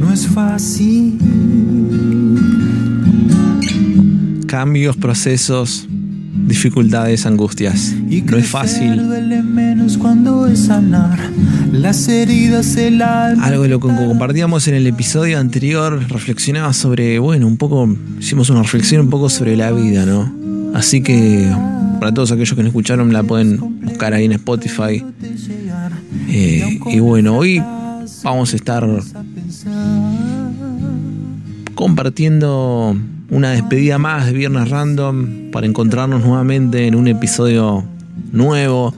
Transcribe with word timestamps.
No 0.00 0.10
es 0.10 0.26
fácil. 0.28 1.18
Cambios, 4.46 4.96
procesos, 4.96 5.86
dificultades, 6.46 7.26
angustias. 7.26 7.94
Y 8.08 8.22
No 8.22 8.38
es 8.38 8.46
fácil. 8.46 8.96
duele 8.96 9.42
menos 9.42 9.98
cuando 9.98 10.46
es 10.46 10.60
sanar 10.60 11.18
las 11.70 12.08
heridas 12.08 12.74
del 12.76 13.02
alma. 13.02 13.44
Algo 13.44 13.64
de 13.64 13.68
lo 13.68 13.78
que 13.78 13.88
compartíamos 13.88 14.68
en 14.68 14.76
el 14.76 14.86
episodio 14.86 15.38
anterior, 15.38 16.02
reflexionaba 16.08 16.72
sobre, 16.72 17.18
bueno, 17.18 17.46
un 17.46 17.58
poco, 17.58 17.94
hicimos 18.18 18.48
una 18.48 18.62
reflexión 18.62 19.02
un 19.02 19.10
poco 19.10 19.28
sobre 19.28 19.54
la 19.54 19.70
vida, 19.70 20.06
¿no? 20.06 20.32
Así 20.74 21.02
que 21.02 21.54
para 22.00 22.14
todos 22.14 22.32
aquellos 22.32 22.54
que 22.54 22.62
no 22.62 22.68
escucharon, 22.68 23.12
la 23.12 23.22
pueden 23.22 23.82
buscar 23.82 24.14
ahí 24.14 24.24
en 24.24 24.32
Spotify. 24.32 25.04
Eh, 26.32 26.78
y 26.86 27.00
bueno, 27.00 27.36
hoy 27.36 27.60
vamos 28.22 28.52
a 28.52 28.56
estar 28.56 28.86
compartiendo 31.74 32.96
una 33.30 33.50
despedida 33.50 33.98
más 33.98 34.26
de 34.26 34.32
Viernes 34.32 34.70
Random 34.70 35.50
para 35.50 35.66
encontrarnos 35.66 36.24
nuevamente 36.24 36.86
en 36.86 36.94
un 36.94 37.08
episodio 37.08 37.84
nuevo. 38.32 38.94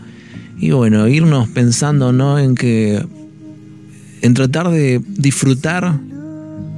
Y 0.59 0.73
bueno, 0.73 1.09
irnos 1.09 1.49
pensando, 1.49 2.13
¿no? 2.13 2.39
En 2.39 2.55
que. 2.55 3.03
En 4.21 4.35
tratar 4.35 4.71
de 4.71 5.01
disfrutar 5.09 5.99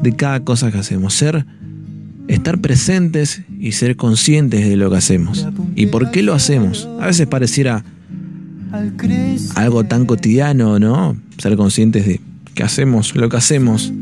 de 0.03 0.17
cada 0.17 0.41
cosa 0.41 0.71
que 0.71 0.79
hacemos. 0.79 1.15
Ser. 1.15 1.47
Estar 2.27 2.61
presentes 2.61 3.43
y 3.59 3.73
ser 3.73 3.97
conscientes 3.97 4.67
de 4.67 4.77
lo 4.77 4.91
que 4.91 4.97
hacemos. 4.97 5.47
¿Y 5.75 5.87
por 5.87 6.11
qué 6.11 6.23
lo 6.23 6.33
hacemos? 6.33 6.89
A 7.01 7.07
veces 7.07 7.27
pareciera 7.27 7.85
algo 9.55 9.85
tan 9.85 10.07
cotidiano, 10.07 10.79
¿no? 10.79 11.17
Ser 11.39 11.57
conscientes 11.57 12.07
de 12.07 12.21
que 12.55 12.63
hacemos 12.63 13.15
lo 13.15 13.29
que 13.29 13.37
hacemos. 13.37 13.93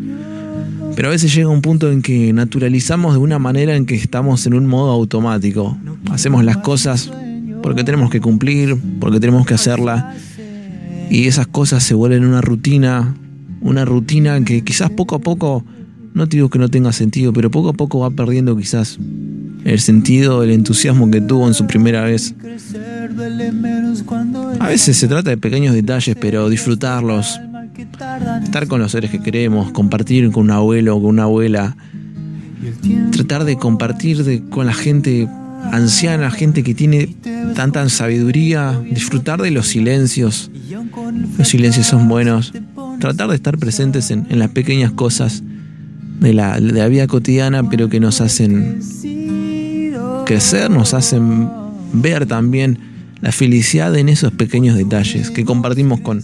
Pero 0.95 1.09
a 1.09 1.11
veces 1.11 1.35
llega 1.35 1.49
un 1.49 1.63
punto 1.63 1.91
en 1.91 2.03
que 2.03 2.33
naturalizamos 2.33 3.15
de 3.15 3.19
una 3.19 3.39
manera 3.39 3.77
en 3.77 3.87
que 3.87 3.95
estamos 3.95 4.47
en 4.47 4.55
un 4.55 4.67
modo 4.67 4.91
automático. 4.93 5.77
Hacemos 6.11 6.45
las 6.45 6.59
cosas 6.59 7.11
porque 7.63 7.85
tenemos 7.85 8.11
que 8.11 8.21
cumplir, 8.21 8.77
porque 9.01 9.21
tenemos 9.21 9.47
que 9.47 9.55
hacerlas. 9.55 10.17
Y 11.09 11.27
esas 11.27 11.47
cosas 11.47 11.83
se 11.83 11.95
vuelven 11.95 12.25
una 12.25 12.41
rutina, 12.41 13.15
una 13.61 13.85
rutina 13.85 14.43
que 14.45 14.63
quizás 14.65 14.91
poco 14.91 15.15
a 15.15 15.19
poco, 15.21 15.65
no 16.15 16.27
digo 16.27 16.51
que 16.51 16.59
no 16.59 16.69
tenga 16.69 16.93
sentido, 16.93 17.33
pero 17.33 17.51
poco 17.51 17.71
a 17.71 17.73
poco 17.73 18.01
va 18.01 18.11
perdiendo 18.11 18.57
quizás 18.57 18.99
el 19.65 19.81
sentido, 19.81 20.43
el 20.43 20.51
entusiasmo 20.51 21.11
que 21.11 21.21
tuvo 21.21 21.47
en 21.47 21.55
su 21.55 21.67
primera 21.67 22.03
vez. 22.05 22.35
A 24.63 24.69
veces 24.69 24.97
se 24.97 25.09
trata 25.09 25.31
de 25.31 25.37
pequeños 25.37 25.75
detalles, 25.75 26.17
pero 26.21 26.49
disfrutarlos, 26.49 27.41
estar 28.45 28.67
con 28.69 28.81
los 28.81 28.93
seres 28.93 29.11
que 29.11 29.21
queremos, 29.21 29.73
compartir 29.73 30.31
con 30.31 30.45
un 30.45 30.51
abuelo 30.53 30.97
o 30.97 31.01
con 31.01 31.11
una 31.11 31.25
abuela, 31.25 31.77
tratar 33.11 33.45
de 33.45 33.57
compartir 33.57 34.23
de- 34.25 34.43
con 34.49 34.67
la 34.67 34.73
gente 34.75 35.29
anciana, 35.73 36.31
gente 36.31 36.63
que 36.63 36.75
tiene 36.75 37.15
tanta 37.55 37.89
sabiduría, 37.89 38.81
disfrutar 38.91 39.43
de 39.43 39.51
los 39.51 39.67
silencios. 39.69 40.51
Los 41.39 41.49
silencios 41.49 41.87
son 41.87 42.09
buenos. 42.09 42.53
Tratar 43.01 43.29
de 43.31 43.35
estar 43.37 43.59
presentes 43.59 44.11
en, 44.13 44.27
en 44.31 44.39
las 44.39 44.51
pequeñas 44.51 44.93
cosas 44.93 45.43
de 46.21 46.33
la, 46.35 46.61
de 46.61 46.73
la 46.73 46.87
vida 46.89 47.07
cotidiana, 47.09 47.69
pero 47.69 47.89
que 47.89 47.99
nos 48.01 48.21
hacen 48.21 48.79
crecer, 50.25 50.71
nos 50.71 50.95
hacen 50.95 51.49
ver 51.93 52.27
también 52.27 52.79
la 53.23 53.33
felicidad 53.33 53.97
en 53.97 54.09
esos 54.09 54.33
pequeños 54.33 54.77
detalles 54.77 55.31
que 55.31 55.45
compartimos 55.45 56.01
con, 56.01 56.23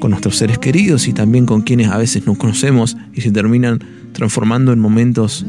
con 0.00 0.10
nuestros 0.10 0.36
seres 0.36 0.58
queridos 0.58 1.06
y 1.06 1.12
también 1.12 1.46
con 1.46 1.62
quienes 1.62 1.88
a 1.88 1.96
veces 1.96 2.26
nos 2.26 2.36
conocemos 2.36 2.96
y 3.14 3.20
se 3.20 3.30
terminan 3.30 3.78
transformando 4.12 4.72
en 4.72 4.80
momentos 4.80 5.46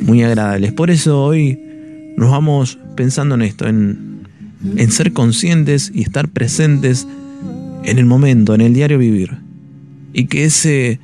muy 0.00 0.22
agradables. 0.22 0.72
Por 0.72 0.90
eso 0.90 1.22
hoy 1.22 1.60
nos 2.16 2.30
vamos 2.30 2.78
pensando 2.96 3.34
en 3.34 3.42
esto, 3.42 3.68
en, 3.68 4.26
en 4.76 4.90
ser 4.90 5.12
conscientes 5.12 5.92
y 5.94 6.00
estar 6.00 6.26
presentes 6.28 7.06
en 7.84 7.98
el 7.98 8.06
momento, 8.06 8.54
en 8.54 8.62
el 8.62 8.72
diario 8.72 8.98
vivir. 8.98 9.36
Y 10.14 10.24
que 10.24 10.44
ese 10.44 11.00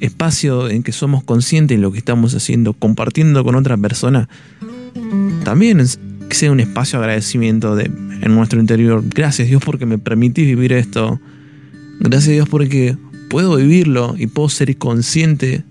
espacio 0.00 0.68
en 0.68 0.82
que 0.82 0.92
somos 0.92 1.24
conscientes 1.24 1.78
de 1.78 1.82
lo 1.82 1.90
que 1.90 1.98
estamos 1.98 2.34
haciendo, 2.34 2.74
compartiendo 2.74 3.44
con 3.44 3.54
otra 3.54 3.78
persona, 3.78 4.28
también 5.42 5.80
que 6.28 6.34
sea 6.34 6.52
un 6.52 6.60
espacio 6.60 6.98
de 6.98 7.04
agradecimiento 7.04 7.76
de, 7.76 7.84
en 7.84 8.34
nuestro 8.34 8.60
interior. 8.60 9.02
Gracias 9.14 9.48
Dios 9.48 9.62
porque 9.64 9.86
me 9.86 9.98
permitís 9.98 10.46
vivir 10.46 10.72
esto. 10.72 11.20
Gracias 12.00 12.32
Dios 12.34 12.48
porque 12.48 12.96
puedo 13.28 13.56
vivirlo 13.56 14.14
y 14.18 14.26
puedo 14.26 14.48
ser 14.48 14.76
consciente 14.76 15.64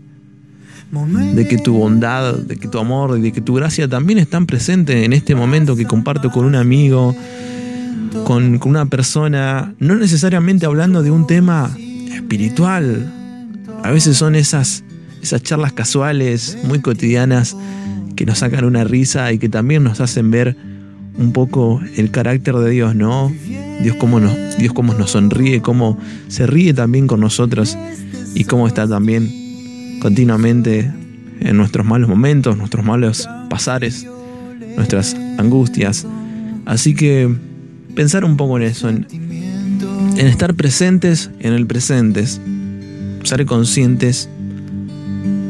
de 1.33 1.47
que 1.47 1.57
tu 1.57 1.73
bondad, 1.73 2.35
de 2.35 2.55
que 2.55 2.67
tu 2.67 2.79
amor, 2.79 3.19
de 3.19 3.31
que 3.31 3.41
tu 3.41 3.55
gracia 3.55 3.87
también 3.87 4.17
están 4.19 4.45
presentes 4.45 5.03
en 5.03 5.13
este 5.13 5.35
momento 5.35 5.75
que 5.75 5.85
comparto 5.85 6.31
con 6.31 6.45
un 6.45 6.55
amigo, 6.55 7.15
con, 8.25 8.59
con 8.59 8.69
una 8.69 8.85
persona, 8.85 9.73
no 9.79 9.95
necesariamente 9.95 10.65
hablando 10.65 11.03
de 11.03 11.11
un 11.11 11.27
tema 11.27 11.75
espiritual. 12.13 13.11
A 13.83 13.91
veces 13.91 14.17
son 14.17 14.35
esas, 14.35 14.83
esas 15.21 15.43
charlas 15.43 15.73
casuales, 15.73 16.57
muy 16.63 16.79
cotidianas, 16.79 17.57
que 18.15 18.25
nos 18.25 18.39
sacan 18.39 18.65
una 18.65 18.83
risa 18.83 19.31
y 19.31 19.37
que 19.37 19.49
también 19.49 19.83
nos 19.83 20.01
hacen 20.01 20.31
ver 20.31 20.55
un 21.17 21.31
poco 21.31 21.81
el 21.95 22.11
carácter 22.11 22.55
de 22.55 22.69
Dios, 22.71 22.95
¿no? 22.95 23.31
Dios 23.81 23.95
cómo 23.97 24.19
nos, 24.19 24.57
Dios 24.57 24.73
cómo 24.73 24.93
nos 24.93 25.11
sonríe, 25.11 25.61
cómo 25.61 25.97
se 26.27 26.47
ríe 26.47 26.73
también 26.73 27.07
con 27.07 27.19
nosotros 27.19 27.77
y 28.33 28.43
cómo 28.45 28.67
está 28.67 28.87
también 28.87 29.99
continuamente 30.01 30.91
en 31.39 31.57
nuestros 31.57 31.85
malos 31.85 32.09
momentos, 32.09 32.57
nuestros 32.57 32.85
malos 32.85 33.29
pasares, 33.49 34.05
nuestras 34.75 35.15
angustias. 35.37 36.05
Así 36.65 36.95
que 36.95 37.33
pensar 37.95 38.25
un 38.25 38.37
poco 38.37 38.57
en 38.57 38.63
eso, 38.63 38.89
en, 38.89 39.07
en 40.17 40.27
estar 40.27 40.53
presentes 40.55 41.29
en 41.39 41.53
el 41.53 41.65
presente, 41.65 42.25
ser 43.23 43.45
conscientes 43.45 44.29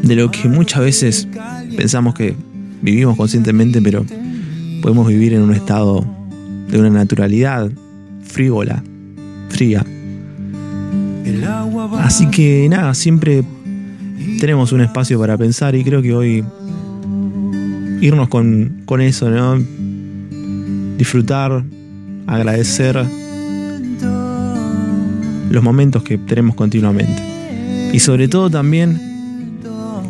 de 0.03 0.15
lo 0.15 0.29
que 0.29 0.47
muchas 0.47 0.81
veces 0.81 1.27
pensamos 1.75 2.13
que 2.13 2.35
vivimos 2.85 3.17
conscientemente, 3.17 3.81
pero 3.81 4.05
podemos 4.81 5.07
vivir 5.07 5.33
en 5.33 5.41
un 5.41 5.53
estado 5.53 6.05
de 6.69 6.79
una 6.79 6.91
naturalidad 6.91 7.69
frívola, 8.23 8.83
fría. 9.49 9.83
Así 11.97 12.27
que 12.27 12.67
nada, 12.69 12.93
siempre 12.93 13.43
tenemos 14.39 14.71
un 14.71 14.81
espacio 14.81 15.19
para 15.19 15.35
pensar 15.35 15.73
y 15.75 15.83
creo 15.83 16.03
que 16.03 16.13
hoy 16.13 16.43
irnos 18.01 18.29
con, 18.29 18.83
con 18.85 19.01
eso, 19.01 19.31
¿no? 19.31 19.59
Disfrutar, 20.97 21.63
agradecer 22.27 23.03
los 25.49 25.63
momentos 25.63 26.03
que 26.03 26.19
tenemos 26.19 26.53
continuamente. 26.55 27.23
Y 27.93 27.99
sobre 27.99 28.27
todo 28.27 28.51
también 28.51 29.14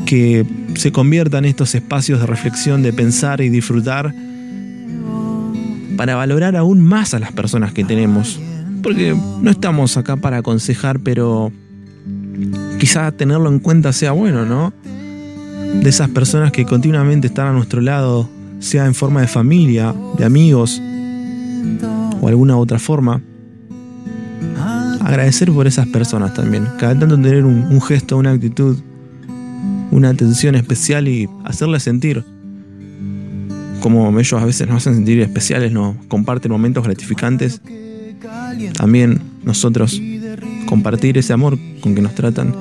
que 0.05 0.45
se 0.75 0.91
conviertan 0.91 1.45
estos 1.45 1.75
espacios 1.75 2.19
de 2.19 2.27
reflexión, 2.27 2.83
de 2.83 2.93
pensar 2.93 3.41
y 3.41 3.49
disfrutar 3.49 4.13
para 5.97 6.15
valorar 6.15 6.55
aún 6.55 6.81
más 6.81 7.13
a 7.13 7.19
las 7.19 7.31
personas 7.31 7.73
que 7.73 7.83
tenemos. 7.83 8.39
Porque 8.83 9.15
no 9.41 9.49
estamos 9.49 9.97
acá 9.97 10.15
para 10.15 10.37
aconsejar, 10.37 10.99
pero 10.99 11.51
quizás 12.79 13.15
tenerlo 13.17 13.49
en 13.49 13.59
cuenta 13.59 13.93
sea 13.93 14.11
bueno, 14.11 14.45
¿no? 14.45 14.73
De 15.81 15.89
esas 15.89 16.09
personas 16.09 16.51
que 16.51 16.65
continuamente 16.65 17.27
están 17.27 17.47
a 17.47 17.51
nuestro 17.51 17.81
lado, 17.81 18.29
sea 18.59 18.85
en 18.85 18.93
forma 18.93 19.21
de 19.21 19.27
familia, 19.27 19.93
de 20.17 20.25
amigos 20.25 20.81
o 22.21 22.27
alguna 22.27 22.57
otra 22.57 22.79
forma. 22.79 23.21
Agradecer 25.01 25.51
por 25.51 25.67
esas 25.67 25.87
personas 25.87 26.33
también. 26.33 26.67
Cada 26.79 26.97
tanto 26.97 27.15
tener 27.15 27.45
un, 27.45 27.67
un 27.71 27.81
gesto, 27.81 28.17
una 28.17 28.31
actitud, 28.31 28.77
una 29.91 30.09
atención 30.09 30.55
especial 30.55 31.07
y 31.07 31.29
hacerles 31.43 31.83
sentir 31.83 32.23
como 33.85 34.19
ellos 34.19 34.41
a 34.41 34.45
veces 34.45 34.67
nos 34.67 34.77
hacen 34.77 34.95
sentir 34.95 35.19
especiales, 35.19 35.71
nos 35.71 35.95
comparten 36.07 36.51
momentos 36.51 36.83
gratificantes. 36.83 37.61
También 38.73 39.21
nosotros 39.43 40.01
compartir 40.65 41.19
ese 41.19 41.33
amor 41.33 41.59
con 41.81 41.93
que 41.93 42.01
nos 42.01 42.15
tratan. 42.15 42.55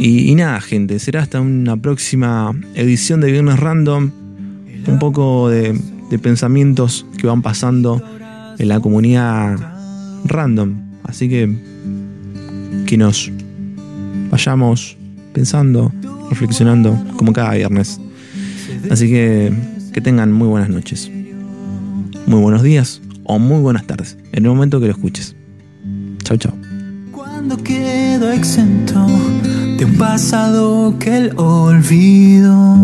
Y, 0.00 0.30
y 0.30 0.34
nada, 0.34 0.60
gente, 0.60 0.98
será 0.98 1.22
hasta 1.22 1.40
una 1.40 1.76
próxima 1.76 2.52
edición 2.74 3.20
de 3.20 3.30
Viernes 3.30 3.60
Random. 3.60 4.10
Un 4.88 4.98
poco 4.98 5.48
de, 5.48 5.78
de 6.10 6.18
pensamientos 6.18 7.06
que 7.18 7.28
van 7.28 7.40
pasando 7.40 8.02
en 8.58 8.68
la 8.68 8.80
comunidad 8.80 9.56
random. 10.24 10.74
Así 11.04 11.28
que 11.28 11.56
que 12.86 12.96
nos 12.96 13.30
vayamos 14.28 14.96
pensando, 15.32 15.92
reflexionando 16.30 16.98
como 17.16 17.32
cada 17.32 17.54
viernes. 17.54 18.00
Así 18.90 19.08
que 19.08 19.52
que 19.92 20.00
tengan 20.00 20.32
muy 20.32 20.48
buenas 20.48 20.70
noches, 20.70 21.10
muy 22.26 22.40
buenos 22.40 22.62
días 22.62 23.02
o 23.24 23.38
muy 23.38 23.60
buenas 23.60 23.86
tardes 23.86 24.16
en 24.32 24.44
el 24.44 24.50
momento 24.50 24.80
que 24.80 24.86
lo 24.86 24.92
escuches. 24.92 25.36
Chao. 26.24 26.36
Chau. 26.36 26.52
Cuando 27.12 27.56
quedo 27.58 28.30
exento 28.30 29.06
de 29.76 29.84
un 29.84 29.96
pasado 29.98 30.98
que 30.98 31.16
el 31.16 31.32
olvido 31.36 32.78